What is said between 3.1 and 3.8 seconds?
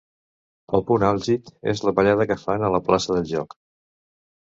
del Joc.